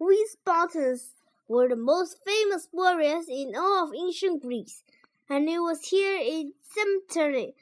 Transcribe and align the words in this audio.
We 0.00 0.26
Spartans 0.30 1.10
were 1.46 1.68
the 1.68 1.76
most 1.76 2.16
famous 2.24 2.68
warriors 2.72 3.26
in 3.28 3.54
all 3.54 3.84
of 3.84 3.94
ancient 3.94 4.40
Greece, 4.40 4.82
and 5.28 5.46
it 5.46 5.58
was 5.58 5.82
here 5.84 6.16
in 6.16 6.54
cemetery 6.62 7.54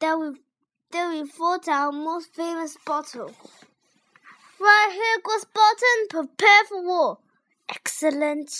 that 0.00 0.18
we 0.18 0.32
that 0.90 1.10
we 1.10 1.28
fought 1.28 1.68
our 1.68 1.92
most 1.92 2.34
famous 2.34 2.76
battle. 2.84 3.32
Right 4.58 4.90
here 4.92 5.22
goes 5.22 5.42
Spartan, 5.42 6.08
prepare 6.10 6.64
for 6.64 6.84
war. 6.84 7.18
Excellent. 7.68 8.50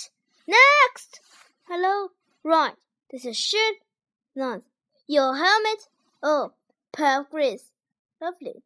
Next. 0.47 1.19
Hello. 1.67 2.11
Right. 2.45 2.75
This 3.11 3.25
is 3.25 3.37
shirt. 3.37 3.75
Nice. 4.37 4.61
Your 5.07 5.35
helmet. 5.35 5.89
Oh, 6.23 6.53
pearl 6.93 7.27
grease. 7.29 7.71
Lovely. 8.21 8.63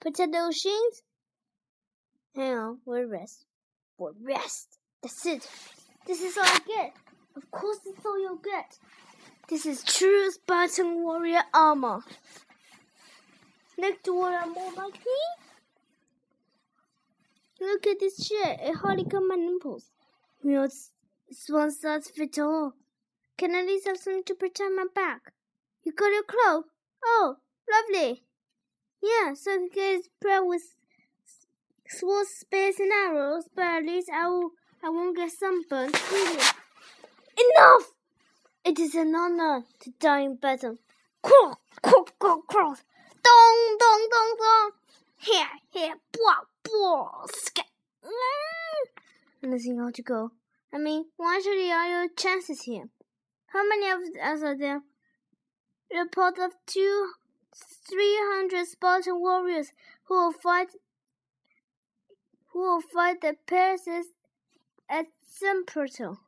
Potato 0.00 0.50
shins. 0.52 1.02
Hang 2.34 2.54
on. 2.56 2.78
We'll 2.86 3.04
rest. 3.04 3.44
We'll 3.98 4.14
rest. 4.22 4.78
That's 5.02 5.26
it. 5.26 5.48
This 6.06 6.22
is 6.22 6.38
all 6.38 6.44
I 6.44 6.60
get. 6.66 6.94
Of 7.36 7.50
course, 7.50 7.78
it's 7.84 8.04
all 8.06 8.20
you'll 8.20 8.36
get. 8.36 8.78
This 9.48 9.66
is 9.66 9.82
true 9.82 10.30
Spartan 10.30 11.02
warrior 11.02 11.42
armor. 11.52 12.00
Next 13.76 14.04
to 14.04 14.16
what 14.16 14.34
I'm 14.34 14.52
more 14.52 14.72
like 14.72 14.94
me. 14.94 15.20
Look 17.60 17.86
at 17.86 17.98
this 17.98 18.26
shirt. 18.26 18.58
It 18.60 18.76
hardly 18.76 19.04
covers 19.04 19.28
my 19.28 19.36
nipples. 19.36 19.90
You 20.42 20.52
know, 20.52 20.62
it's, 20.62 20.90
it's 21.28 21.50
one 21.50 21.70
size 21.72 22.10
all. 22.38 22.74
Can 23.36 23.54
I 23.54 23.60
at 23.60 23.66
least 23.66 23.86
have 23.86 23.98
something 23.98 24.24
to 24.24 24.34
protect 24.34 24.70
my 24.76 24.86
back? 24.94 25.32
You 25.84 25.92
got 25.92 26.12
your 26.12 26.22
cloak? 26.22 26.66
Oh, 27.04 27.36
lovely. 27.70 28.24
Yeah, 29.02 29.34
so 29.34 29.52
you 29.52 29.70
can 29.72 30.02
spread 30.02 30.40
with 30.44 30.62
swords, 31.88 32.30
spears, 32.30 32.78
and 32.78 32.92
arrows, 32.92 33.44
but 33.54 33.64
at 33.64 33.84
least 33.84 34.10
I 34.12 34.28
will 34.28 34.50
I 34.82 34.90
won't 34.90 35.16
get 35.16 35.30
sunburned. 35.30 35.94
Enough! 37.38 37.92
It 38.64 38.78
is 38.78 38.94
an 38.94 39.14
honor 39.14 39.64
to 39.80 39.90
die 39.98 40.20
in 40.20 40.36
battle. 40.36 40.76
Cross, 41.22 41.56
cross, 41.82 42.08
cross, 42.18 42.40
cross. 42.48 42.84
Dong, 43.22 43.76
dong, 43.80 44.08
dong, 44.12 44.36
dong. 44.38 44.70
Here, 45.16 45.48
here, 45.70 45.94
blah, 46.12 46.44
blah, 46.62 47.26
scat. 47.32 47.66
Mm. 48.04 49.50
Nothing 49.50 49.78
how 49.78 49.90
to 49.90 50.02
go. 50.02 50.30
I 50.72 50.78
mean, 50.78 51.06
what 51.16 51.38
actually 51.38 51.72
are 51.72 51.88
your 51.88 52.08
chances 52.16 52.62
here? 52.62 52.84
How 53.46 53.66
many 53.66 53.88
of 53.90 54.00
us 54.22 54.42
are 54.42 54.56
there? 54.56 54.82
Report 55.90 56.38
of 56.38 56.52
two, 56.66 57.08
three 57.88 58.16
hundred 58.32 58.66
Spartan 58.66 59.20
warriors 59.20 59.72
who 60.04 60.14
will 60.14 60.32
fight, 60.32 60.68
will 62.58 62.80
fight 62.80 63.20
the 63.20 63.36
Persians 63.46 64.06
at 64.88 65.06
Semperto. 65.40 66.18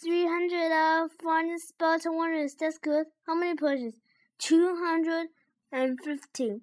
300 0.00 1.04
of 1.04 1.12
foreign 1.12 1.58
Spartan 1.58 2.14
warriors. 2.14 2.54
That's 2.58 2.78
good. 2.78 3.06
How 3.26 3.34
many 3.34 3.54
Persians? 3.56 4.00
250. 4.38 6.62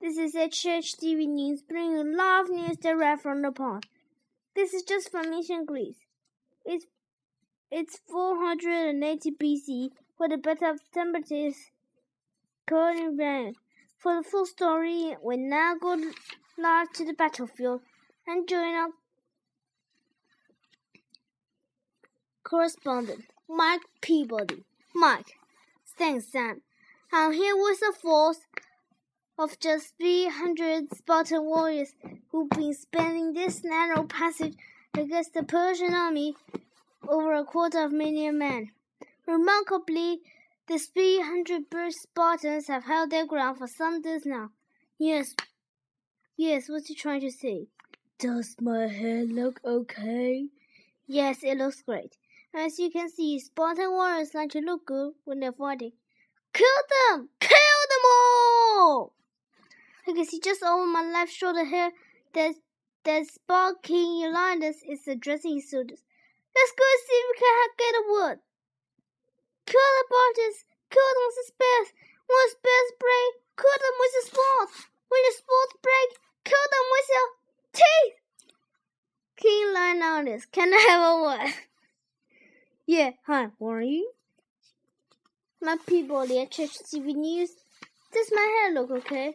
This 0.00 0.18
is 0.18 0.34
HHTV 0.34 1.26
News 1.26 1.62
bringing 1.62 2.16
live 2.16 2.48
news 2.48 2.76
direct 2.76 3.22
from 3.22 3.42
the 3.42 3.52
pond. 3.52 3.86
This 4.54 4.72
is 4.72 4.82
just 4.82 5.10
from 5.10 5.32
ancient 5.32 5.66
Greece. 5.66 5.98
It's 6.64 6.86
it's 7.70 7.98
480 8.08 9.32
BC 9.32 9.90
for 10.16 10.28
the 10.28 10.36
Battle 10.38 10.70
of 10.70 10.80
Tempetes 10.92 11.70
Corinth. 12.68 13.56
For 13.98 14.16
the 14.16 14.28
full 14.28 14.46
story, 14.46 15.16
we 15.22 15.36
now 15.36 15.74
go 15.80 15.96
live 16.56 16.92
to 16.94 17.04
the 17.04 17.12
battlefield 17.12 17.80
and 18.26 18.48
join 18.48 18.74
our 18.74 18.88
correspondent, 22.44 23.24
Mike 23.48 23.82
Peabody. 24.00 24.64
Mike, 24.94 25.38
thanks, 25.96 26.32
Sam. 26.32 26.62
I'm 27.12 27.32
here 27.32 27.54
with 27.56 27.80
a 27.88 27.92
force 27.92 28.40
of 29.38 29.58
just 29.60 29.94
300 29.98 30.92
Spartan 30.92 31.44
warriors 31.44 31.94
who've 32.30 32.50
been 32.50 32.74
spending 32.74 33.32
this 33.32 33.62
narrow 33.62 34.02
passage 34.02 34.54
against 34.94 35.34
the 35.34 35.44
Persian 35.44 35.94
army 35.94 36.34
over 37.06 37.34
a 37.34 37.44
quarter 37.44 37.84
of 37.84 37.92
a 37.92 37.94
million 37.94 38.38
men. 38.38 38.70
Remarkably, 39.26 40.22
the 40.66 40.78
300 40.78 41.70
British 41.70 41.94
Spartans 42.02 42.66
have 42.66 42.84
held 42.84 43.10
their 43.10 43.26
ground 43.26 43.58
for 43.58 43.68
some 43.68 44.02
days 44.02 44.26
now. 44.26 44.50
Yes, 44.98 45.34
yes, 46.36 46.68
what's 46.68 46.88
he 46.88 46.94
trying 46.96 47.20
to 47.20 47.30
say? 47.30 47.68
Does 48.18 48.56
my 48.60 48.88
hair 48.88 49.24
look 49.24 49.60
okay? 49.64 50.48
Yes, 51.06 51.44
it 51.44 51.58
looks 51.58 51.82
great. 51.82 52.16
As 52.56 52.78
you 52.78 52.90
can 52.90 53.10
see, 53.10 53.38
Spartan 53.38 53.90
warriors 53.90 54.32
like 54.32 54.48
to 54.52 54.60
look 54.60 54.86
good 54.86 55.12
when 55.24 55.40
they're 55.40 55.52
fighting. 55.52 55.92
Kill 56.54 56.80
them! 56.88 57.28
Kill 57.38 57.80
them 57.90 58.04
all! 58.10 59.12
You 60.06 60.14
can 60.14 60.24
see 60.24 60.40
just 60.40 60.62
over 60.62 60.86
my 60.86 61.02
left 61.02 61.30
shoulder 61.30 61.66
here 61.66 61.92
that 62.32 62.54
that 63.04 63.26
Spark 63.26 63.82
King 63.82 64.24
Eulinus 64.24 64.76
is 64.88 65.06
addressing 65.06 65.56
his 65.56 65.70
soldiers. 65.70 66.00
Let's 66.56 66.72
go 66.72 66.84
see 67.04 67.20
if 67.20 67.26
we 67.28 67.36
can 67.44 67.68
get 67.76 68.00
a 68.00 68.10
word. 68.10 68.38
Kill 69.66 69.92
the 70.00 70.04
Spartans! 70.08 70.64
Kill 70.88 71.12
them 71.12 71.28
with 71.28 71.36
the 71.36 71.52
spears! 71.52 71.92
When 72.24 72.48
spears 72.56 72.90
break, 72.96 73.32
kill 73.60 73.78
them 73.84 73.96
with 74.00 74.12
the 74.16 74.24
swords! 74.32 74.88
When 75.12 75.22
the 75.28 75.34
swords 75.36 75.76
break, 75.84 76.08
kill 76.48 76.66
them 76.72 76.86
with 76.96 77.08
your 77.12 77.28
teeth! 77.76 78.16
King 79.36 79.74
Leonidas, 79.74 80.46
can 80.46 80.72
I 80.72 80.80
have 80.88 81.04
a 81.04 81.20
word? 81.20 81.54
yeah, 82.86 83.10
hi, 83.26 83.48
who 83.58 83.68
are 83.68 83.82
you? 83.82 84.12
My 85.60 85.76
people, 85.86 86.26
the 86.26 86.46
Church 86.46 86.76
TV 86.92 87.14
News. 87.14 87.50
Does 88.12 88.30
my 88.32 88.42
hair 88.42 88.74
look 88.74 88.90
okay? 88.90 89.34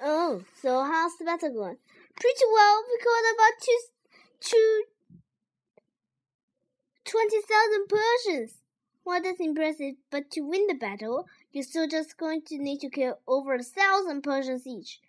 Oh, 0.00 0.42
so 0.62 0.84
how's 0.84 1.16
the 1.18 1.24
battle 1.24 1.52
going? 1.52 1.76
Pretty 2.14 2.44
well. 2.52 2.84
We 2.88 2.98
caught 2.98 3.34
about 3.34 3.62
two, 3.62 3.78
two, 4.40 4.82
twenty 7.04 7.40
thousand 7.42 7.88
Persians. 7.88 8.58
Well, 9.04 9.20
that's 9.22 9.40
impressive. 9.40 9.94
But 10.10 10.30
to 10.32 10.42
win 10.42 10.66
the 10.68 10.74
battle, 10.74 11.26
you're 11.50 11.64
still 11.64 11.88
just 11.88 12.16
going 12.16 12.42
to 12.46 12.58
need 12.58 12.78
to 12.80 12.90
kill 12.90 13.18
over 13.26 13.54
a 13.54 13.62
thousand 13.62 14.22
Persians 14.22 14.66
each. 14.66 15.00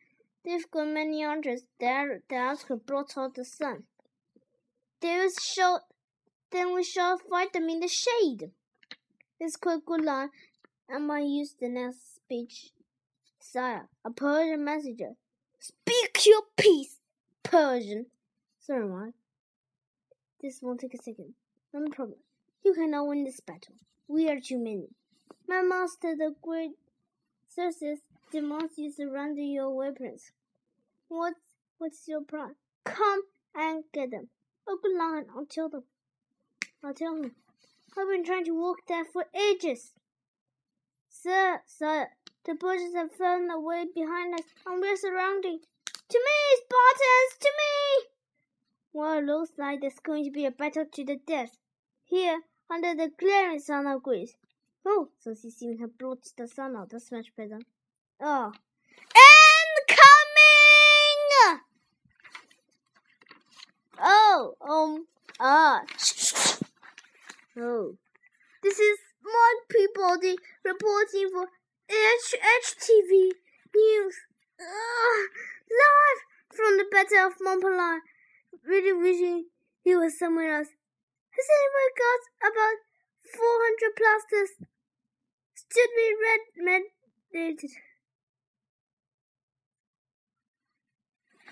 They've 0.44 0.70
got 0.72 0.88
many 0.88 1.24
archers 1.24 1.62
that 1.80 2.08
that 2.30 2.66
could 2.68 2.86
blot 2.86 3.14
out 3.16 3.36
the 3.36 3.46
sun. 3.46 3.84
They 5.02 5.28
shall, 5.40 5.86
then 6.52 6.74
we 6.74 6.84
shall 6.84 7.18
fight 7.18 7.54
them 7.54 7.70
in 7.70 7.80
the 7.80 7.88
shade. 7.88 8.52
This 9.40 9.56
quick 9.56 9.86
good 9.86 10.04
line. 10.04 10.30
I 10.90 10.98
might 10.98 11.26
use 11.26 11.56
the 11.60 11.70
next 11.70 12.16
speech. 12.16 12.72
Sire, 13.40 13.88
a 14.06 14.12
Persian 14.12 14.64
messenger. 14.64 15.16
Speak 15.60 16.26
your 16.26 16.44
peace, 16.58 17.00
Persian. 17.44 18.08
Sorry, 18.60 18.88
Mark. 18.88 19.14
This 20.42 20.62
won't 20.62 20.80
take 20.80 20.94
a 20.94 20.98
second. 20.98 21.34
No 21.74 21.88
problem. 21.90 22.20
You 22.64 22.74
cannot 22.74 23.08
win 23.08 23.24
this 23.24 23.40
battle. 23.40 23.76
We 24.08 24.30
are 24.30 24.40
too 24.40 24.58
many. 24.58 24.90
My 25.48 25.62
master, 25.62 26.16
the 26.16 26.36
great 26.42 26.72
Xerxes, 27.54 28.00
demands 28.32 28.78
you 28.78 28.92
surrender 28.92 29.42
your 29.42 29.76
weapons. 29.76 30.32
What's 31.08 31.40
what's 31.78 32.08
your 32.08 32.22
plan? 32.22 32.56
Come 32.84 33.24
and 33.56 33.84
get 33.94 34.12
them. 34.12 34.30
Good 34.66 34.98
line. 34.98 35.26
Tell 35.50 35.70
them. 35.70 35.84
I'll 36.84 36.94
tell 36.94 37.16
him. 37.16 37.36
I've 37.98 38.08
been 38.08 38.24
trying 38.26 38.46
to 38.46 38.60
walk 38.60 38.80
there 38.88 39.06
for 39.06 39.26
ages. 39.36 39.94
Sir, 41.10 41.62
sir, 41.66 42.10
the 42.46 42.56
bushes 42.56 42.96
have 42.96 43.12
fallen 43.12 43.50
away 43.52 43.86
behind 43.94 44.34
us, 44.34 44.46
and 44.66 44.82
we're 44.82 44.96
surrounded. 44.96 45.60
To 46.10 46.20
me, 46.20 46.58
Spartans! 46.58 47.38
To 47.40 47.52
me! 47.58 48.08
Well, 48.94 49.20
it 49.20 49.26
looks 49.26 49.52
like 49.58 49.82
there's 49.82 50.00
going 50.04 50.26
to 50.26 50.32
be 50.32 50.46
a 50.46 50.52
battle 50.52 50.86
to 50.86 51.06
the 51.06 51.18
death. 51.28 51.58
Here, 52.06 52.42
under 52.70 52.96
the 52.96 53.12
glaring 53.18 53.60
sun 53.60 53.88
of 53.88 54.04
Greece. 54.04 54.36
Oh, 54.86 55.10
so 55.20 55.34
she 55.34 55.52
seems 55.52 55.78
to 55.78 55.84
have 55.84 55.98
brought 55.98 56.24
the 56.38 56.48
sun 56.48 56.76
out. 56.76 56.90
That's 56.90 57.12
much 57.12 57.28
better. 57.38 57.60
Oh. 58.20 58.52
Incoming! 59.78 60.02
Oh, 64.00 64.56
um, 64.62 65.06
ah. 65.40 65.84
Oh. 67.58 67.96
This 68.64 68.80
is 68.80 69.00
Mark 69.24 69.70
Peabody 69.70 70.36
reporting 71.14 71.30
for 71.34 71.48
HHTV 71.90 73.32
News. 73.76 74.16
Uh, 74.60 75.18
live 75.70 76.22
from 76.54 76.78
the 76.78 76.86
Battle 76.92 77.28
of 77.28 77.34
Mont 77.42 78.02
Really 78.66 78.94
wishing 78.94 79.46
he 79.84 79.96
was 79.96 80.18
somewhere 80.20 80.58
else. 80.58 80.68
Has 80.68 81.48
anyone 81.58 81.92
got 81.98 82.52
about 82.52 82.78
400 83.34 83.96
plasters? 83.98 84.50
Should 85.72 85.90
be 85.96 86.08
red 86.22 86.84
mandated. 87.34 87.72